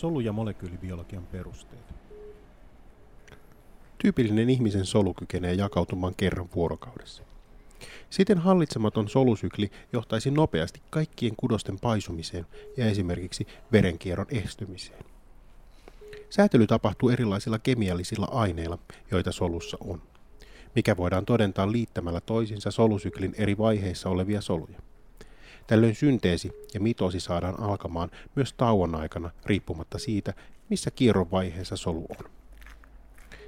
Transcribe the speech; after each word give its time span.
Solu- 0.00 0.20
ja 0.20 0.32
molekyylibiologian 0.32 1.26
perusteet. 1.26 1.94
Tyypillinen 3.98 4.50
ihmisen 4.50 4.86
solu 4.86 5.14
kykenee 5.14 5.54
jakautumaan 5.54 6.14
kerran 6.16 6.48
vuorokaudessa. 6.54 7.22
Siten 8.10 8.38
hallitsematon 8.38 9.08
solusykli 9.08 9.70
johtaisi 9.92 10.30
nopeasti 10.30 10.82
kaikkien 10.90 11.36
kudosten 11.36 11.80
paisumiseen 11.80 12.46
ja 12.76 12.86
esimerkiksi 12.86 13.46
verenkierron 13.72 14.26
estymiseen. 14.30 15.04
Säätely 16.30 16.66
tapahtuu 16.66 17.08
erilaisilla 17.08 17.58
kemiallisilla 17.58 18.28
aineilla, 18.30 18.78
joita 19.10 19.32
solussa 19.32 19.76
on, 19.80 20.02
mikä 20.74 20.96
voidaan 20.96 21.24
todentaa 21.26 21.72
liittämällä 21.72 22.20
toisinsa 22.20 22.70
solusyklin 22.70 23.34
eri 23.38 23.58
vaiheissa 23.58 24.08
olevia 24.08 24.40
soluja. 24.40 24.89
Tällöin 25.66 25.94
synteesi 25.94 26.52
ja 26.74 26.80
mitosi 26.80 27.20
saadaan 27.20 27.60
alkamaan 27.60 28.10
myös 28.34 28.52
tauon 28.52 28.94
aikana 28.94 29.30
riippumatta 29.46 29.98
siitä, 29.98 30.34
missä 30.68 30.90
kierron 30.90 31.30
vaiheessa 31.30 31.76
solu 31.76 32.06
on. 32.08 32.30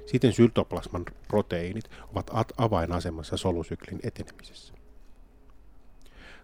Siten 0.05 0.33
syltoplasman 0.33 1.05
proteiinit 1.27 1.89
ovat 2.11 2.51
avainasemassa 2.57 3.37
solusyklin 3.37 3.99
etenemisessä. 4.03 4.73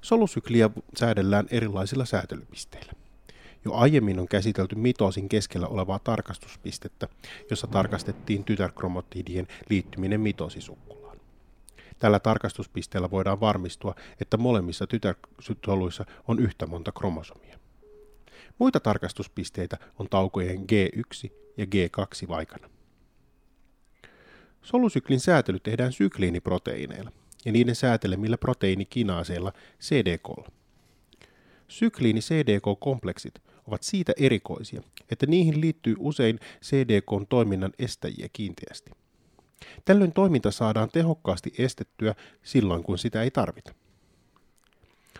Solusykliä 0.01 0.69
säädellään 0.97 1.47
erilaisilla 1.51 2.05
säätelypisteillä. 2.05 2.93
Jo 3.65 3.73
aiemmin 3.73 4.19
on 4.19 4.27
käsitelty 4.27 4.75
mitosin 4.75 5.29
keskellä 5.29 5.67
olevaa 5.67 5.99
tarkastuspistettä, 5.99 7.07
jossa 7.49 7.67
tarkastettiin 7.67 8.43
tytärkromotidien 8.43 9.47
liittyminen 9.69 10.21
mitosisukkulaan. 10.21 10.98
Tällä 11.99 12.19
tarkastuspisteellä 12.19 13.11
voidaan 13.11 13.39
varmistua, 13.39 13.95
että 14.21 14.37
molemmissa 14.37 14.87
tytärsoluissa 14.87 16.05
on 16.27 16.39
yhtä 16.39 16.67
monta 16.67 16.91
kromosomia. 16.91 17.59
Muita 18.59 18.79
tarkastuspisteitä 18.79 19.77
on 19.99 20.09
taukojen 20.09 20.57
G1 20.59 21.31
ja 21.57 21.65
G2 21.65 22.27
vaikana. 22.27 22.69
Solusyklin 24.61 25.19
säätely 25.19 25.59
tehdään 25.59 25.91
sykliiniproteiineilla 25.91 27.11
ja 27.45 27.51
niiden 27.51 27.75
säätelemillä 27.75 28.37
proteiinikinaaseilla 28.37 29.53
CDK. 29.81 30.53
Sykliini 31.67 32.19
CDK-kompleksit 32.19 33.41
ovat 33.67 33.83
siitä 33.83 34.13
erikoisia, 34.17 34.81
että 35.11 35.25
niihin 35.25 35.61
liittyy 35.61 35.95
usein 35.99 36.39
CDKn 36.63 37.25
toiminnan 37.29 37.71
estäjiä 37.79 38.29
kiinteästi. 38.33 38.91
Tällöin 39.85 40.13
toiminta 40.13 40.51
saadaan 40.51 40.89
tehokkaasti 40.89 41.53
estettyä 41.57 42.15
silloin, 42.43 42.83
kun 42.83 42.97
sitä 42.97 43.21
ei 43.21 43.31
tarvita. 43.31 43.73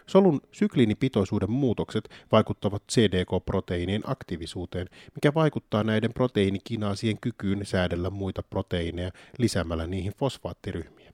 Solun 0.07 0.41
sykliinipitoisuuden 0.51 1.51
muutokset 1.51 2.09
vaikuttavat 2.31 2.83
CDK-proteiinien 2.91 4.01
aktiivisuuteen, 4.05 4.89
mikä 5.15 5.33
vaikuttaa 5.33 5.83
näiden 5.83 6.13
proteiinikinaasien 6.13 7.19
kykyyn 7.21 7.65
säädellä 7.65 8.09
muita 8.09 8.43
proteiineja 8.43 9.11
lisäämällä 9.37 9.87
niihin 9.87 10.13
fosfaattiryhmiä. 10.17 11.13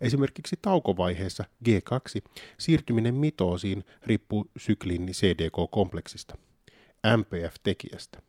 Esimerkiksi 0.00 0.56
taukovaiheessa 0.62 1.44
G2 1.68 2.30
siirtyminen 2.58 3.14
mitoosiin 3.14 3.84
riippuu 4.06 4.50
sykliini 4.56 5.12
CDK-kompleksista, 5.12 6.36
MPF-tekijästä 7.16 8.22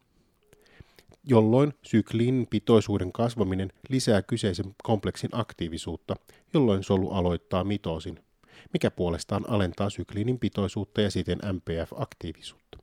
jolloin 1.23 1.73
sykliinin 1.81 2.47
pitoisuuden 2.47 3.11
kasvaminen 3.11 3.71
lisää 3.89 4.21
kyseisen 4.21 4.75
kompleksin 4.83 5.29
aktiivisuutta, 5.33 6.15
jolloin 6.53 6.83
solu 6.83 7.11
aloittaa 7.11 7.63
mitoosin 7.63 8.19
mikä 8.73 8.91
puolestaan 8.91 9.49
alentaa 9.49 9.89
sykliinin 9.89 10.39
pitoisuutta 10.39 11.01
ja 11.01 11.11
siten 11.11 11.37
MPF-aktiivisuutta. 11.37 12.77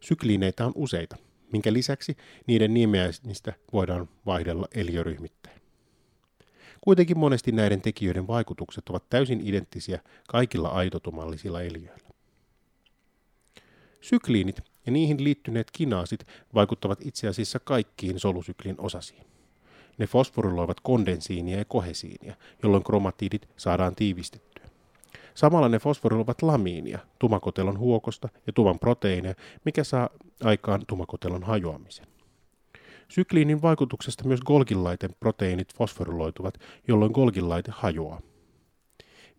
Sykliineitä 0.00 0.66
on 0.66 0.72
useita, 0.74 1.16
minkä 1.52 1.72
lisäksi 1.72 2.16
niiden 2.46 2.74
nimeämistä 2.74 3.52
voidaan 3.72 4.08
vaihdella 4.26 4.68
eliöryhmittäin. 4.74 5.60
Kuitenkin 6.80 7.18
monesti 7.18 7.52
näiden 7.52 7.82
tekijöiden 7.82 8.26
vaikutukset 8.26 8.88
ovat 8.88 9.08
täysin 9.10 9.40
identtisiä 9.40 10.00
kaikilla 10.28 10.68
aitotumallisilla 10.68 11.62
eliöillä. 11.62 12.08
Sykliinit 14.00 14.60
ja 14.86 14.92
niihin 14.92 15.24
liittyneet 15.24 15.70
kinaasit 15.70 16.26
vaikuttavat 16.54 16.98
itse 17.02 17.28
asiassa 17.28 17.58
kaikkiin 17.58 18.20
solusyklin 18.20 18.74
osasiin. 18.78 19.26
Ne 19.98 20.06
fosforiloivat 20.06 20.80
kondensiinia 20.80 21.58
ja 21.58 21.64
kohesiinia, 21.64 22.34
jolloin 22.62 22.84
kromatidit 22.84 23.48
saadaan 23.56 23.94
tiivistettyä. 23.94 24.66
Samalla 25.34 25.68
ne 25.68 25.78
fosforiloivat 25.78 26.42
lamiinia, 26.42 26.98
tumakotelon 27.18 27.78
huokosta 27.78 28.28
ja 28.46 28.52
tuvan 28.52 28.78
proteiineja, 28.78 29.34
mikä 29.64 29.84
saa 29.84 30.08
aikaan 30.44 30.86
tumakotelon 30.86 31.42
hajoamisen. 31.42 32.06
Sykliinin 33.08 33.62
vaikutuksesta 33.62 34.24
myös 34.24 34.40
Golgin-laiten 34.40 35.10
proteiinit 35.20 35.74
fosforiloituvat, 35.74 36.54
jolloin 36.88 37.12
Golgin-laite 37.12 37.70
hajoaa. 37.70 38.20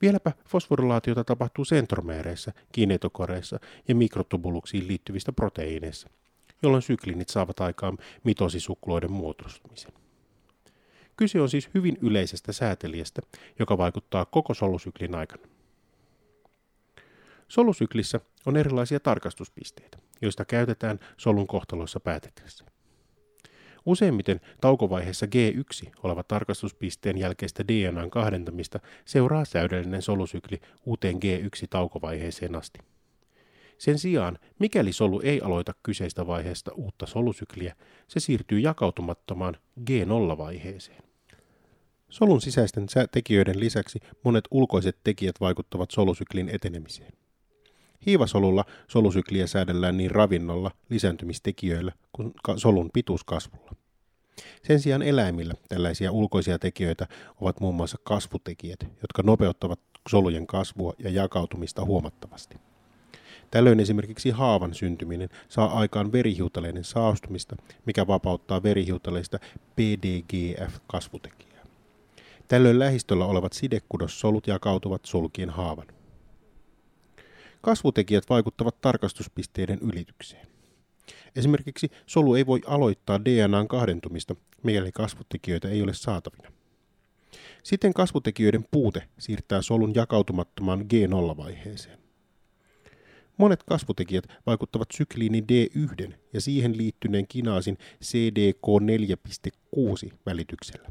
Vieläpä 0.02 0.31
fosforilaatiota 0.47 1.24
tapahtuu 1.24 1.66
sentromeereissä, 1.66 2.53
kinetokoreissa 2.72 3.59
ja 3.88 3.96
mikrotubuluksiin 3.96 4.88
liittyvistä 4.88 5.31
proteiineissa, 5.31 6.09
jolloin 6.63 6.81
sykliinit 6.81 7.30
saavat 7.30 7.59
aikaan 7.59 7.97
mitosisukloiden 8.24 9.12
muodostumisen. 9.12 9.91
Kyse 11.18 11.41
on 11.41 11.50
siis 11.50 11.69
hyvin 11.74 11.97
yleisestä 12.02 12.53
säätelijästä, 12.53 13.22
joka 13.59 13.78
vaikuttaa 13.78 14.25
koko 14.25 14.53
solusyklin 14.53 15.16
aikana. 15.16 15.44
Solusyklissä 17.47 18.19
on 18.46 18.57
erilaisia 18.57 19.00
tarkastuspisteitä, 19.00 19.97
joista 20.22 20.46
käytetään 20.46 21.00
solun 21.18 21.47
kohtaloissa 21.47 22.00
päätettäessä. 22.00 22.66
Useimmiten 23.88 24.42
taukovaiheessa 24.62 25.25
G1 25.25 25.90
oleva 26.03 26.24
tarkastuspisteen 26.24 27.18
jälkeistä 27.18 27.68
DNAn 27.68 28.09
kahdentamista 28.09 28.80
seuraa 29.06 29.44
täydellinen 29.52 30.02
solusykli 30.02 30.59
uuteen 30.86 31.16
G1-taukovaiheeseen 31.16 32.56
asti. 32.56 32.80
Sen 33.78 34.00
sijaan, 34.00 34.40
mikäli 34.59 34.94
solu 34.94 35.22
ei 35.24 35.42
aloita 35.42 35.74
kyseistä 35.84 36.28
vaiheesta 36.28 36.72
uutta 36.74 37.06
solusykliä, 37.06 37.75
se 38.08 38.20
siirtyy 38.20 38.59
jakautumattomaan 38.59 39.58
G0-vaiheeseen. 39.80 41.04
Solun 42.09 42.42
sisäisten 42.42 42.86
tekijöiden 43.12 43.59
lisäksi 43.59 44.00
monet 44.24 44.44
ulkoiset 44.52 44.98
tekijät 45.04 45.36
vaikuttavat 45.40 45.92
solusyklin 45.92 46.50
etenemiseen. 46.50 47.14
Hiivasolulla 48.06 48.66
solusykliä 48.88 49.48
säädellään 49.48 49.98
niin 49.98 50.12
ravinnolla, 50.12 50.72
lisääntymistekijöillä 50.90 51.92
kuin 52.12 52.34
solun 52.56 52.90
pituuskasvulla. 52.94 53.77
Sen 54.64 54.80
sijaan 54.80 55.02
eläimillä 55.02 55.53
tällaisia 55.70 56.12
ulkoisia 56.12 56.59
tekijöitä 56.59 57.08
ovat 57.42 57.59
muun 57.59 57.75
muassa 57.75 57.98
kasvutekijät, 58.03 58.80
jotka 59.02 59.24
nopeuttavat 59.24 59.80
solujen 60.09 60.48
kasvua 60.48 60.94
ja 61.00 61.09
jakautumista 61.09 61.86
huomattavasti. 61.86 62.56
Tällöin 63.52 63.80
esimerkiksi 63.80 64.30
haavan 64.30 64.74
syntyminen 64.74 65.30
saa 65.50 65.80
aikaan 65.80 66.12
verihiutaleiden 66.12 66.84
saastumista, 66.84 67.56
mikä 67.86 68.08
vapauttaa 68.08 68.64
verihiutaleista 68.64 69.40
PDGF-kasvutekijää. 69.75 71.64
Tällöin 72.48 72.80
lähistöllä 72.80 73.25
olevat 73.25 73.54
sidekudossolut 73.54 74.48
jakautuvat 74.48 75.06
sulkien 75.06 75.50
haavan. 75.50 75.88
Kasvutekijät 77.62 78.30
vaikuttavat 78.30 78.81
tarkastuspisteiden 78.81 79.80
ylitykseen. 79.81 80.48
Esimerkiksi 81.38 81.90
solu 82.06 82.36
ei 82.36 82.46
voi 82.46 82.62
aloittaa 82.66 83.25
DNAn 83.25 83.68
kahdentumista, 83.68 84.36
mikäli 84.64 84.92
kasvutekijöitä 84.92 85.70
ei 85.70 85.81
ole 85.81 85.94
saatavina. 85.94 86.52
Siten 87.64 87.94
kasvutekijöiden 87.94 88.66
puute 88.72 89.04
siirtää 89.19 89.62
solun 89.62 89.95
jakautumattomaan 89.95 90.81
G0-vaiheeseen. 90.81 92.00
Monet 93.38 93.63
kasvutekijät 93.63 94.24
vaikuttavat 94.45 94.88
sykliini 94.94 95.44
D1 95.51 96.13
ja 96.34 96.42
siihen 96.42 96.78
liittyneen 96.78 97.28
kinaasin 97.28 97.78
CDK4.6 98.06 100.13
välityksellä. 100.25 100.89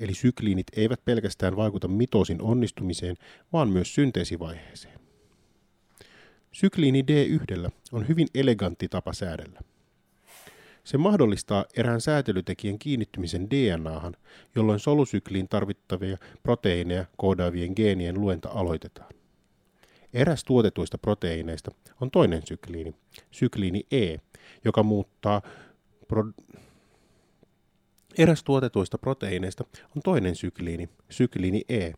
Eli 0.00 0.14
sykliinit 0.14 0.66
eivät 0.76 1.04
pelkästään 1.04 1.56
vaikuta 1.56 1.88
mitosin 1.88 2.42
onnistumiseen, 2.42 3.16
vaan 3.52 3.68
myös 3.68 3.94
synteesivaiheeseen. 3.94 5.00
Sykliini 6.52 7.02
D1 7.02 7.70
on 7.92 8.08
hyvin 8.08 8.28
elegantti 8.34 8.88
tapa 8.88 9.12
säädellä. 9.12 9.60
Se 10.84 10.98
mahdollistaa 10.98 11.64
erään 11.76 12.00
säätelytekijän 12.00 12.78
kiinnittymisen 12.78 13.50
DNAhan, 13.50 14.16
jolloin 14.54 14.80
solusykliin 14.80 15.48
tarvittavia 15.48 16.16
proteiineja 16.42 17.04
koodaavien 17.16 17.72
geenien 17.76 18.20
luenta 18.20 18.48
aloitetaan. 18.48 19.10
Eräs 20.12 20.44
tuotetuista 20.44 20.98
proteiineista 20.98 21.70
on 22.00 22.10
toinen 22.10 22.42
sykliini, 22.48 22.94
sykliini 23.30 23.86
E, 23.90 24.16
joka 24.64 24.82
muuttaa 24.82 25.42
pro- 26.08 26.32
Eräs 28.18 28.42
tuotetuista 28.42 28.98
proteiineista 28.98 29.64
on 29.96 30.02
toinen 30.02 30.34
sykliini, 30.36 30.88
sykliini 31.10 31.62
E, 31.68 31.92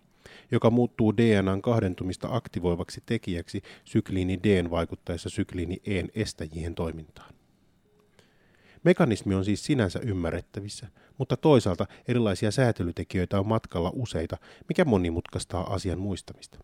joka 0.51 0.71
muuttuu 0.71 1.17
DNAn 1.17 1.63
kahdentumista 1.63 2.29
aktivoivaksi 2.31 3.03
tekijäksi 3.07 3.63
sykliini 3.85 4.39
D 4.43 4.71
vaikuttaessa 4.71 5.29
sykliini 5.29 5.81
E:n 5.87 6.09
estäjien 6.15 6.75
toimintaan. 6.75 7.35
Mekanismi 8.85 9.35
on 9.35 9.45
siis 9.45 9.65
sinänsä 9.65 9.99
ymmärrettävissä, 10.03 10.87
mutta 11.19 11.37
toisaalta 11.37 11.87
erilaisia 12.09 12.51
säätelytekijöitä 12.51 13.39
on 13.39 13.49
matkalla 13.49 13.91
useita, 13.95 14.37
mikä 14.69 14.85
monimutkaistaa 14.85 15.75
asian 15.75 15.99
muistamista. 15.99 16.59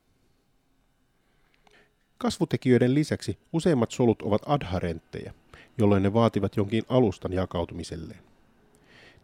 Kasvutekijöiden 2.19 2.95
lisäksi 2.95 3.39
useimmat 3.53 3.91
solut 3.91 4.23
ovat 4.23 4.43
adharentteja, 4.47 5.33
jolloin 5.79 6.03
ne 6.03 6.13
vaativat 6.13 6.57
jonkin 6.57 6.83
alustan 6.89 7.33
jakautumiselleen. 7.33 8.21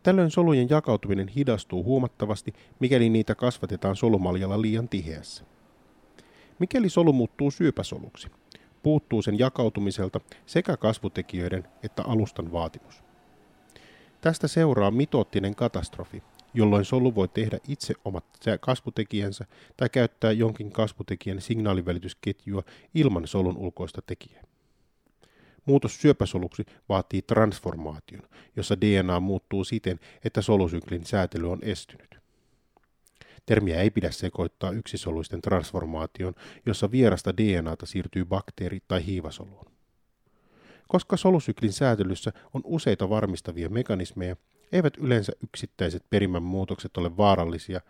Tällöin 0.02 0.30
solujen 0.30 0.68
jakautuminen 0.70 1.28
hidastuu 1.28 1.84
huomattavasti, 1.84 2.54
mikäli 2.80 3.08
niitä 3.08 3.34
kasvatetaan 3.34 3.96
solumaljalla 3.96 4.62
liian 4.62 4.88
tiheässä. 4.88 5.44
Mikäli 6.58 6.88
solu 6.88 7.12
muuttuu 7.12 7.50
syöpäsoluksi, 7.50 8.28
puuttuu 8.86 9.22
sen 9.22 9.38
jakautumiselta 9.38 10.20
sekä 10.46 10.76
kasvutekijöiden 10.76 11.64
että 11.82 12.02
alustan 12.02 12.52
vaatimus. 12.52 13.02
Tästä 14.20 14.48
seuraa 14.48 14.90
mitoottinen 14.90 15.54
katastrofi, 15.54 16.22
jolloin 16.54 16.84
solu 16.84 17.14
voi 17.14 17.28
tehdä 17.28 17.58
itse 17.68 17.94
omat 18.04 18.24
kasvutekijänsä 18.60 19.44
tai 19.76 19.88
käyttää 19.88 20.32
jonkin 20.32 20.72
kasvutekijän 20.72 21.40
signaalivälitysketjua 21.40 22.62
ilman 22.94 23.26
solun 23.26 23.56
ulkoista 23.56 24.02
tekijää. 24.02 24.42
Muutos 25.64 26.02
syöpäsoluksi 26.02 26.64
vaatii 26.88 27.22
transformaation, 27.22 28.22
jossa 28.56 28.80
DNA 28.80 29.20
muuttuu 29.20 29.64
siten, 29.64 30.00
että 30.24 30.42
solusyklin 30.42 31.04
säätely 31.04 31.50
on 31.50 31.58
estynyt. 31.62 32.25
Termiä 33.46 33.80
ei 33.80 33.90
pidä 33.90 34.10
sekoittaa 34.10 34.70
yksisoluisten 34.70 35.40
transformaation, 35.40 36.34
jossa 36.66 36.90
vierasta 36.90 37.36
DNAta 37.36 37.86
siirtyy 37.86 38.24
bakteeri- 38.24 38.82
tai 38.88 39.06
hiivasoluun. 39.06 39.66
Koska 40.88 41.16
solusyklin 41.16 41.72
säätelyssä 41.72 42.32
on 42.54 42.60
useita 42.64 43.08
varmistavia 43.08 43.68
mekanismeja, 43.68 44.36
eivät 44.72 44.96
yleensä 44.96 45.32
yksittäiset 45.42 46.04
perimän 46.10 46.42
muutokset 46.42 46.96
ole 46.96 47.16
vaarallisia, 47.16 47.80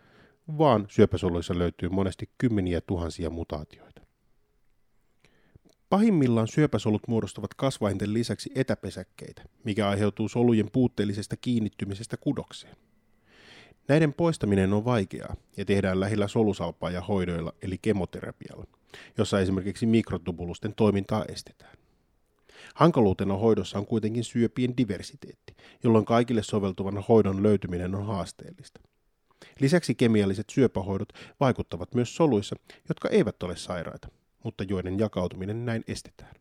vaan 0.58 0.86
syöpäsoluissa 0.88 1.58
löytyy 1.58 1.88
monesti 1.88 2.30
kymmeniä 2.38 2.80
tuhansia 2.80 3.30
mutaatioita. 3.30 4.02
Pahimmillaan 5.88 6.48
syöpäsolut 6.48 7.08
muodostavat 7.08 7.54
kasvainten 7.54 8.12
lisäksi 8.12 8.50
etäpesäkkeitä, 8.54 9.42
mikä 9.64 9.88
aiheutuu 9.88 10.28
solujen 10.28 10.70
puutteellisesta 10.72 11.36
kiinnittymisestä 11.36 12.16
kudokseen. 12.16 12.76
Näiden 13.88 14.12
poistaminen 14.12 14.72
on 14.72 14.84
vaikeaa 14.84 15.36
ja 15.56 15.64
tehdään 15.64 16.00
lähillä 16.00 16.28
solusalpaa 16.28 16.90
ja 16.90 17.00
hoidoilla 17.00 17.52
eli 17.62 17.78
kemoterapialla, 17.78 18.66
jossa 19.18 19.40
esimerkiksi 19.40 19.86
mikrotubulusten 19.86 20.74
toimintaa 20.74 21.24
estetään. 21.24 21.76
Hankaluutena 22.74 23.34
hoidossa 23.34 23.78
on 23.78 23.86
kuitenkin 23.86 24.24
syöpien 24.24 24.76
diversiteetti, 24.76 25.56
jolloin 25.84 26.04
kaikille 26.04 26.42
soveltuvan 26.42 27.04
hoidon 27.08 27.42
löytyminen 27.42 27.94
on 27.94 28.06
haasteellista. 28.06 28.80
Lisäksi 29.60 29.94
kemialliset 29.94 30.50
syöpähoidot 30.50 31.08
vaikuttavat 31.40 31.94
myös 31.94 32.16
soluissa, 32.16 32.56
jotka 32.88 33.08
eivät 33.08 33.42
ole 33.42 33.56
sairaita, 33.56 34.08
mutta 34.44 34.64
joiden 34.64 34.98
jakautuminen 34.98 35.64
näin 35.64 35.84
estetään. 35.88 36.34